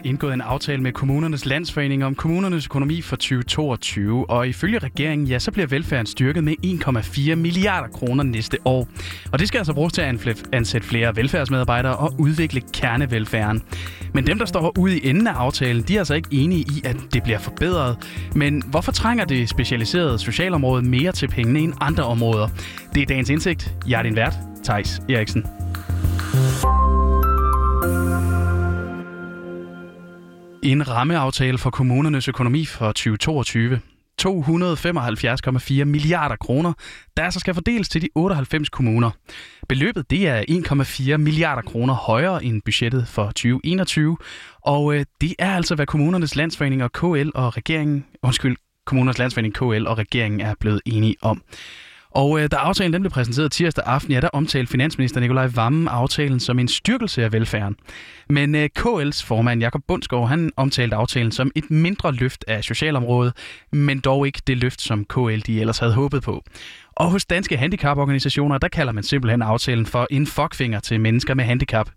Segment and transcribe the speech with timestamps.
[0.00, 5.26] har indgået en aftale med kommunernes landsforening om kommunernes økonomi for 2022, og ifølge regeringen,
[5.28, 8.88] ja, så bliver velfærden styrket med 1,4 milliarder kroner næste år.
[9.32, 13.62] Og det skal altså bruges til at ansætte flere velfærdsmedarbejdere og udvikle kernevelfærden.
[14.14, 16.82] Men dem, der står ude i enden af aftalen, de er altså ikke enige i,
[16.84, 17.96] at det bliver forbedret.
[18.34, 22.48] Men hvorfor trænger det specialiserede socialområde mere til pengene end andre områder?
[22.94, 23.74] Det er dagens indsigt.
[23.88, 25.59] Jeg er din vært, Thijs Eriksen.
[30.62, 33.80] En rammeaftale for kommunernes økonomi for 2022.
[34.22, 36.72] 275,4 milliarder kroner,
[37.16, 39.10] der altså skal fordeles til de 98 kommuner.
[39.68, 40.44] Beløbet det er
[41.12, 44.16] 1,4 milliarder kroner højere end budgettet for 2021,
[44.64, 49.54] og øh, det er altså, hvad kommunernes landsforening og KL og regeringen, undskyld, kommunernes landsforening
[49.54, 51.42] KL og regeringen er blevet enige om.
[52.10, 55.88] Og øh, da aftalen den blev præsenteret tirsdag aften, ja, der omtalte finansminister Nikolaj Vammen
[55.88, 57.76] aftalen som en styrkelse af velfærden.
[58.28, 63.32] Men øh, KL's formand Jakob Bundsgaard, han omtalte aftalen som et mindre løft af socialområdet,
[63.72, 66.44] men dog ikke det løft, som KL de ellers havde håbet på.
[66.90, 71.44] Og hos danske handicaporganisationer, der kalder man simpelthen aftalen for en fuckfinger til mennesker med
[71.44, 71.90] handicap.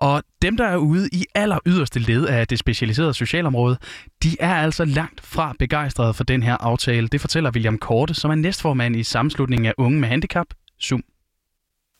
[0.00, 3.76] Og dem, der er ude i aller yderste led af det specialiserede socialområde,
[4.22, 7.08] de er altså langt fra begejstrede for den her aftale.
[7.08, 10.46] Det fortæller William Korte, som er næstformand i sammenslutningen af unge med handicap,
[10.82, 11.02] Zoom.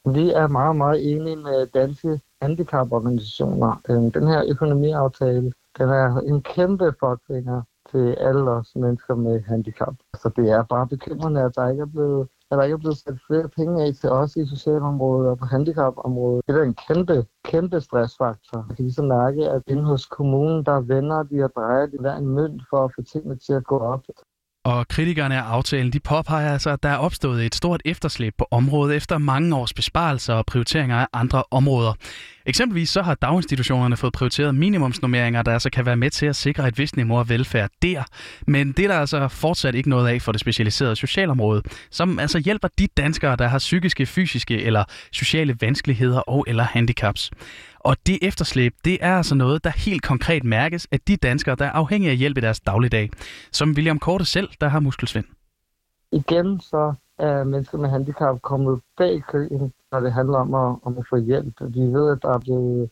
[0.06, 3.80] Vi er meget, meget enige med danske handicaporganisationer.
[3.88, 9.94] Øhm, den her økonomiaftale, den er en kæmpe forkvinger til alle os mennesker med handicap.
[10.14, 12.98] Så det er bare bekymrende, at der ikke er blevet at der ikke er blevet
[12.98, 16.42] sat flere penge af til os i socialområdet og på handicapområdet.
[16.46, 18.58] Det er en kæmpe, kæmpe stressfaktor.
[18.68, 22.16] Jeg kan ligesom mærke, at inde hos kommunen, der vender de og drejer de hver
[22.16, 24.02] en mønt for at få tingene til at gå op.
[24.64, 28.46] Og kritikerne af aftalen, de påpeger altså, at der er opstået et stort efterslæb på
[28.50, 31.92] området efter mange års besparelser og prioriteringer af andre områder.
[32.46, 36.68] Eksempelvis så har daginstitutionerne fået prioriteret minimumsnormeringer, der altså kan være med til at sikre
[36.68, 38.02] et vist niveau af velfærd der.
[38.46, 42.38] Men det er der altså fortsat ikke noget af for det specialiserede socialområde, som altså
[42.38, 47.30] hjælper de danskere, der har psykiske, fysiske eller sociale vanskeligheder og eller handicaps.
[47.80, 51.64] Og det efterslæb, det er altså noget, der helt konkret mærkes af de danskere, der
[51.64, 53.10] er afhængige af hjælp i deres dagligdag.
[53.52, 55.24] Som William Korte selv, der har muskelsvind.
[56.12, 60.78] Igen så Øh, er mennesker med handicap kommet bag køen, når det handler om at,
[60.82, 61.54] om at få hjælp.
[61.60, 62.90] Vi ved, at der er blevet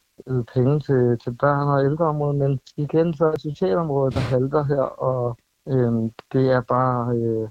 [0.55, 5.37] penge til, til børn og ældreområdet, men igen så er socialområdet, der halter her, og
[5.69, 7.49] øhm, det er bare, øh,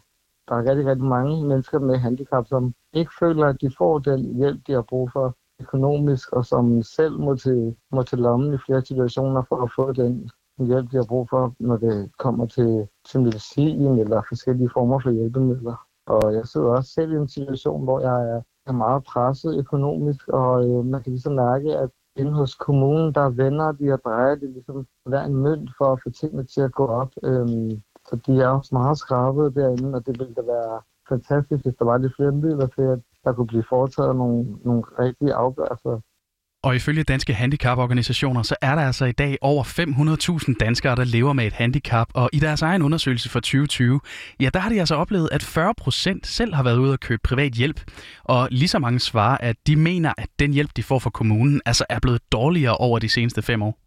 [0.48, 4.36] der er rigtig, rigtig mange mennesker med handicap, som ikke føler, at de får den
[4.36, 8.58] hjælp, de har brug for økonomisk, og som selv må til, må til lommen i
[8.66, 12.88] flere situationer for at få den hjælp, de har brug for, når det kommer til,
[13.06, 15.87] til medicin eller forskellige former for hjælpemidler.
[16.08, 20.28] Og jeg sidder også selv i en situation, hvor jeg er, er meget presset økonomisk,
[20.28, 24.36] og øh, man kan ligesom mærke, at inde hos kommunen, der vender de og drejer
[24.36, 27.12] det ligesom hver en mønt for at få tingene til at gå op.
[27.24, 31.76] Øhm, så de er også meget skrabede derinde, og det ville da være fantastisk, hvis
[31.80, 36.00] der var lidt flere midler til, at der kunne blive foretaget nogle, nogle rigtige afgørelser.
[36.68, 41.34] Og ifølge danske handicaporganisationer, så er der altså i dag over 500.000 danskere, der lever
[41.34, 42.08] med et handicap.
[42.14, 44.00] Og i deres egen undersøgelse for 2020,
[44.40, 47.22] ja, der har de altså oplevet, at 40 procent selv har været ude og købe
[47.24, 47.82] privat hjælp.
[48.24, 51.62] Og lige så mange svarer, at de mener, at den hjælp, de får fra kommunen,
[51.66, 53.87] altså er blevet dårligere over de seneste fem år.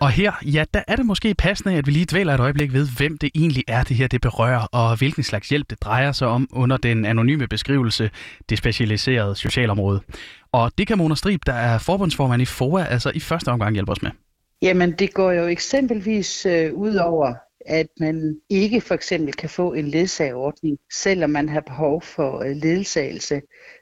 [0.00, 2.86] Og her, ja, der er det måske passende, at vi lige dvæler et øjeblik ved,
[2.96, 6.28] hvem det egentlig er, det her det berører, og hvilken slags hjælp det drejer sig
[6.28, 8.10] om under den anonyme beskrivelse,
[8.48, 10.00] det specialiserede socialområde.
[10.52, 13.92] Og det kan Mona Strib, der er forbundsformand i FOA, altså i første omgang hjælpe
[13.92, 14.10] os med.
[14.62, 17.34] Jamen, det går jo eksempelvis øh, ud over,
[17.66, 22.56] at man ikke for eksempel kan få en ledsagerordning, selvom man har behov for øh,
[22.56, 23.40] ledsagelse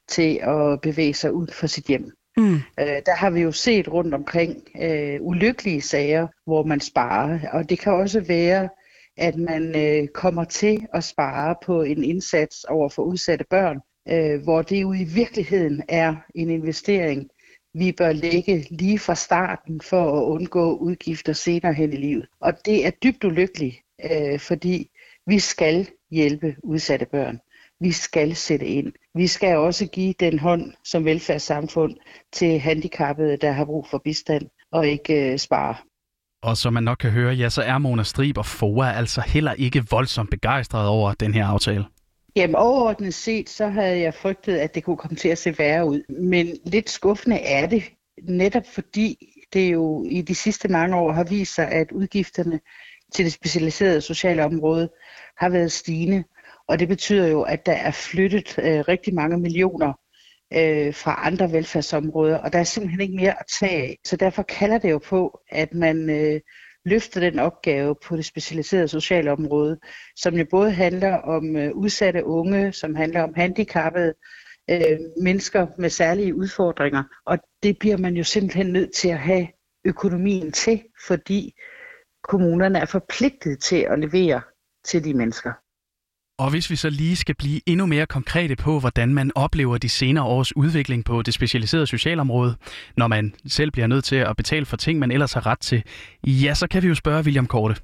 [0.08, 2.10] til at bevæge sig ud for sit hjem.
[2.36, 2.54] Mm.
[2.54, 7.38] Øh, der har vi jo set rundt omkring øh, ulykkelige sager, hvor man sparer.
[7.52, 8.68] Og det kan også være,
[9.16, 14.42] at man øh, kommer til at spare på en indsats over for udsatte børn, øh,
[14.42, 17.28] hvor det jo i virkeligheden er en investering,
[17.74, 22.26] vi bør lægge lige fra starten for at undgå udgifter senere hen i livet.
[22.40, 23.76] Og det er dybt ulykkeligt,
[24.10, 24.90] øh, fordi
[25.26, 27.40] vi skal hjælpe udsatte børn.
[27.80, 28.92] Vi skal sætte ind.
[29.14, 31.96] Vi skal også give den hånd som velfærdssamfund
[32.32, 34.42] til handicappede, der har brug for bistand,
[34.72, 35.74] og ikke øh, spare.
[36.42, 39.52] Og som man nok kan høre, ja, så er Mona Strib og FOA altså heller
[39.52, 41.84] ikke voldsomt begejstret over den her aftale.
[42.36, 45.86] Jamen overordnet set, så havde jeg frygtet, at det kunne komme til at se værre
[45.86, 46.02] ud.
[46.22, 47.82] Men lidt skuffende er det,
[48.22, 49.16] netop fordi
[49.52, 52.60] det jo i de sidste mange år har vist sig, at udgifterne
[53.14, 54.90] til det specialiserede sociale område
[55.38, 56.24] har været stigende.
[56.68, 59.92] Og det betyder jo, at der er flyttet øh, rigtig mange millioner
[60.52, 63.98] øh, fra andre velfærdsområder, og der er simpelthen ikke mere at tage af.
[64.04, 66.40] Så derfor kalder det jo på, at man øh,
[66.84, 69.78] løfter den opgave på det specialiserede sociale område,
[70.16, 74.14] som jo både handler om øh, udsatte unge, som handler om handicappede,
[74.70, 77.02] øh, mennesker med særlige udfordringer.
[77.26, 79.48] Og det bliver man jo simpelthen nødt til at have
[79.84, 81.54] økonomien til, fordi
[82.22, 84.40] kommunerne er forpligtet til at levere
[84.84, 85.52] til de mennesker.
[86.38, 89.88] Og hvis vi så lige skal blive endnu mere konkrete på, hvordan man oplever de
[89.88, 92.56] senere års udvikling på det specialiserede socialområde,
[92.96, 95.82] når man selv bliver nødt til at betale for ting, man ellers har ret til,
[96.26, 97.74] ja, så kan vi jo spørge William Korte.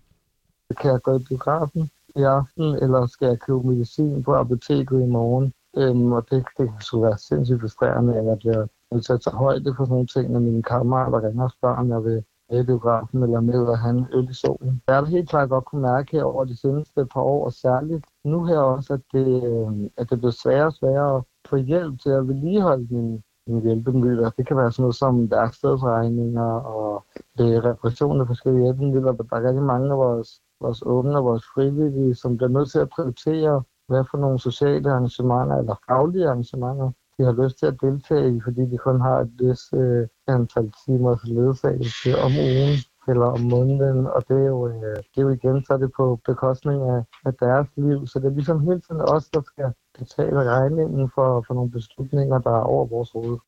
[0.81, 5.07] Kan jeg gå i biografen i aften, eller skal jeg købe medicin på apoteket i
[5.07, 5.53] morgen?
[5.77, 9.21] Øhm, og det, det kan så være sindssygt frustrerende, at jeg bliver nødt til at
[9.21, 12.25] tage højde for sådan nogle ting, når mine kammerater ringer og spørger, om jeg vil
[12.61, 14.83] i biografen eller med at have en øl i solen.
[14.87, 18.05] Jeg har helt klart godt kunne mærke her over de seneste par år, og særligt
[18.25, 22.01] nu her også, at det, øh, at det bliver sværere og sværere at få hjælp
[22.01, 24.31] til at vedligeholde mine, mine hjælpemidler.
[24.31, 27.05] Det kan være sådan noget som værkstedsregninger og
[27.39, 29.13] det er reparation af forskellige hjælpemidler.
[29.13, 32.79] Der er rigtig mange af vores, vores åbne og vores frivillige, som bliver nødt til
[32.79, 37.81] at prioritere, hvad for nogle sociale arrangementer eller faglige arrangementer de har lyst til at
[37.81, 42.79] deltage i, fordi de kun har et vis øh, antal timers ledsagelse om ugen
[43.09, 45.91] eller om måneden, og det er jo, øh, det er jo igen, så er det
[45.97, 48.07] på bekostning af, af deres liv.
[48.07, 49.69] Så det er ligesom hele tiden os, der skal
[49.99, 53.39] betale regningen for, for nogle beslutninger, der er over vores hoved.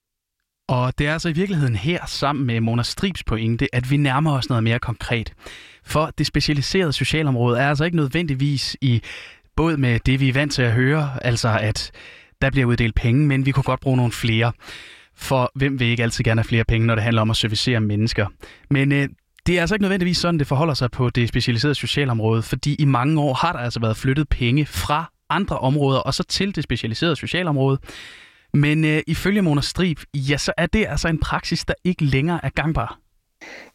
[0.68, 4.32] Og det er altså i virkeligheden her, sammen med Mona Stribs pointe, at vi nærmer
[4.38, 5.32] os noget mere konkret.
[5.84, 9.02] For det specialiserede socialområde er altså ikke nødvendigvis i
[9.56, 11.90] både med det, vi er vant til at høre, altså at
[12.42, 14.52] der bliver uddelt penge, men vi kunne godt bruge nogle flere.
[15.16, 17.80] For hvem vil ikke altid gerne have flere penge, når det handler om at servicere
[17.80, 18.26] mennesker?
[18.70, 19.08] Men øh,
[19.46, 22.84] det er altså ikke nødvendigvis sådan, det forholder sig på det specialiserede socialområde, fordi i
[22.84, 26.64] mange år har der altså været flyttet penge fra andre områder og så til det
[26.64, 27.78] specialiserede socialområde.
[28.54, 32.40] Men øh, ifølge Mona Strib, ja, så er det altså en praksis, der ikke længere
[32.42, 32.98] er gangbar.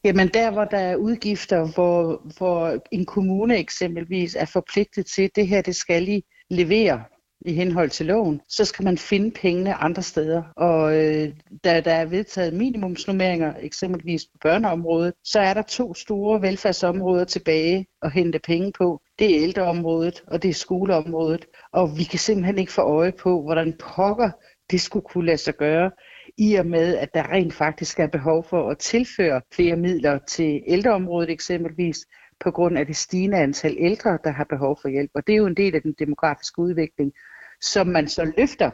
[0.04, 5.48] Jamen der, hvor der er udgifter, hvor, hvor en kommune eksempelvis er forpligtet til, det
[5.48, 7.04] her, det skal I levere
[7.42, 10.44] i henhold til loven, så skal man finde pengene andre steder.
[10.56, 11.34] Og øh,
[11.64, 17.86] da der er vedtaget minimumsnummeringer, eksempelvis på børneområdet, så er der to store velfærdsområder tilbage
[18.02, 19.02] at hente penge på.
[19.20, 21.46] Det er ældreområdet, og det er skoleområdet.
[21.74, 24.30] Og vi kan simpelthen ikke få øje på, hvordan pokker
[24.72, 25.92] det skulle kunne lade sig gøre,
[26.38, 30.62] i og med, at der rent faktisk er behov for at tilføre flere midler til
[30.68, 31.98] ældreområdet eksempelvis,
[32.40, 35.12] på grund af det stigende antal ældre, der har behov for hjælp.
[35.14, 37.14] Og det er jo en del af den demografiske udvikling,
[37.62, 38.72] som man så løfter.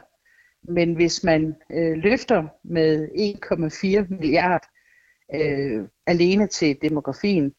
[0.72, 3.08] Men hvis man øh, løfter med
[4.08, 4.66] 1,4 milliard
[5.34, 7.54] øh, alene til demografien,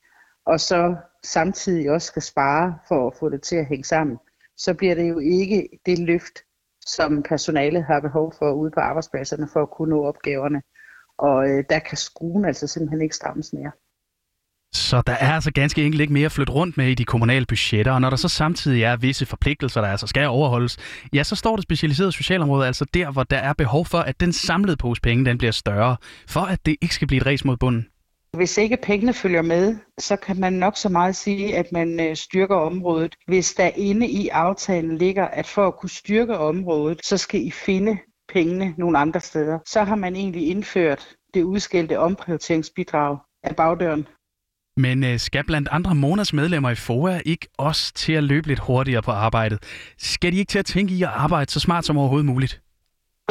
[0.46, 4.18] og så samtidig også skal spare for at få det til at hænge sammen,
[4.58, 6.40] så bliver det jo ikke det løft,
[6.86, 10.62] som personalet har behov for ude på arbejdspladserne for at kunne nå opgaverne.
[11.18, 13.72] Og øh, der kan skruen altså simpelthen ikke strammes mere.
[14.74, 17.46] Så der er altså ganske enkelt ikke mere at flytte rundt med i de kommunale
[17.46, 20.78] budgetter, og når der så samtidig er visse forpligtelser, der altså skal overholdes,
[21.14, 24.34] ja, så står det specialiserede socialområde altså der, hvor der er behov for, at den
[24.34, 25.98] samlede pose penge den bliver større,
[26.28, 27.88] for at det ikke skal blive et res mod bunden.
[28.34, 32.16] Hvis ikke pengene følger med, så kan man nok så meget sige, at man øh,
[32.16, 33.16] styrker området.
[33.28, 37.52] Hvis der inde i aftalen ligger, at for at kunne styrke området, så skal I
[37.52, 37.98] finde
[38.30, 39.60] pengene nogle andre steder.
[39.66, 44.08] Så har man egentlig indført det udskældte omprioriteringsbidrag af bagdøren.
[44.78, 48.60] Men øh, skal blandt andre Monas medlemmer i FOA ikke også til at løbe lidt
[48.60, 49.60] hurtigere på arbejdet?
[49.98, 52.62] Skal de ikke til at tænke i at arbejde så smart som overhovedet muligt?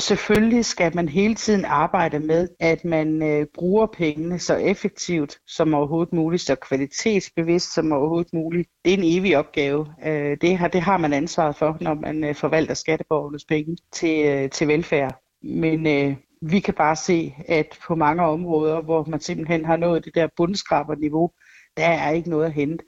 [0.00, 5.74] Selvfølgelig skal man hele tiden arbejde med, at man øh, bruger pengene så effektivt som
[5.74, 8.68] overhovedet muligt, så kvalitetsbevidst som overhovedet muligt.
[8.84, 9.86] Det er en evig opgave.
[10.06, 14.26] Øh, det, har, det har man ansvaret for, når man øh, forvalter skatteborgernes penge til,
[14.26, 15.22] øh, til velfærd.
[15.42, 16.16] Men øh,
[16.50, 20.28] vi kan bare se, at på mange områder, hvor man simpelthen har nået det der
[20.36, 21.30] bundskraberniveau,
[21.76, 22.84] der er ikke noget at hente.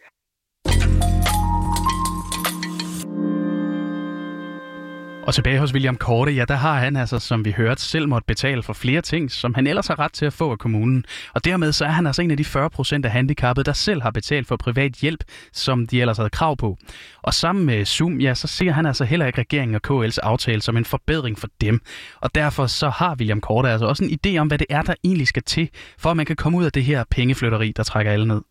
[5.28, 8.26] Og tilbage hos William Korte, ja, der har han altså, som vi hørte, selv måtte
[8.26, 11.04] betale for flere ting, som han ellers har ret til at få af kommunen.
[11.34, 14.02] Og dermed så er han altså en af de 40 procent af handicappede, der selv
[14.02, 16.76] har betalt for privat hjælp, som de ellers havde krav på.
[17.22, 20.60] Og sammen med Zoom, ja, så ser han altså heller ikke regeringen og KL's aftale
[20.60, 21.80] som en forbedring for dem.
[22.20, 24.94] Og derfor så har William Korte altså også en idé om, hvad det er, der
[25.04, 28.12] egentlig skal til, for at man kan komme ud af det her pengeflytteri, der trækker
[28.12, 28.42] alle ned.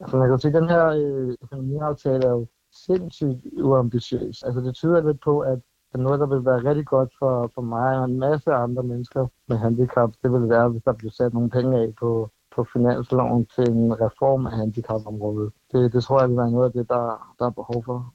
[0.00, 2.46] Altså man kan sige, at den her øh, økonomiaftale er jo
[2.86, 4.42] sindssygt uambitiøs.
[4.42, 5.58] Altså det tyder lidt på, at
[5.92, 9.26] det noget, der vil være rigtig godt for, for mig og en masse andre mennesker
[9.48, 10.10] med handicap.
[10.22, 13.92] Det vil være, hvis der bliver sat nogle penge af på, på finansloven til en
[14.04, 15.52] reform af handicapområdet.
[15.72, 18.14] Det, det tror jeg vil være noget af det, der, der er behov for.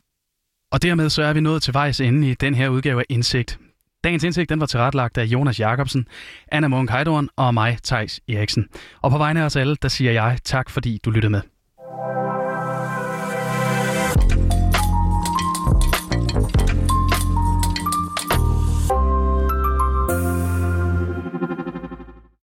[0.72, 3.60] Og dermed så er vi nået til vejs ende i den her udgave af Indsigt.
[4.04, 6.08] Dagens indsigt den var tilrettelagt af Jonas Jacobsen,
[6.52, 8.68] Anna Munk Heidorn og mig, Tejs Eriksen.
[9.02, 11.42] Og på vegne af os alle, der siger jeg tak, fordi du lyttede med.